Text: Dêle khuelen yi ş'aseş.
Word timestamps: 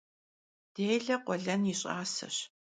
Dêle 0.75 1.15
khuelen 1.25 1.61
yi 1.69 1.73
ş'aseş. 1.81 2.37